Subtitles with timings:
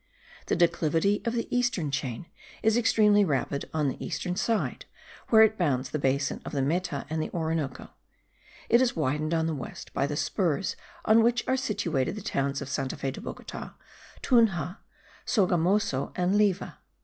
[0.47, 2.25] The declivity of the eastern chain
[2.63, 4.85] is extremely rapid on the eastern side,
[5.29, 7.91] where it bounds the basin of the Meta and the Orinoco;
[8.67, 10.75] it is widened on the west by the spurs
[11.05, 13.75] on which are situated the towns of Santa Fe de Bogota,
[14.23, 14.79] Tunja,
[15.23, 16.79] Sogamoso and Leiva.